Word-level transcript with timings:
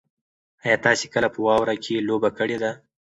ایا 0.65 0.75
تاسي 0.85 1.05
کله 1.13 1.27
په 1.33 1.39
واوره 1.45 1.75
کې 1.83 2.05
لوبه 2.07 2.29
کړې 2.37 2.57
ده؟ 2.63 2.71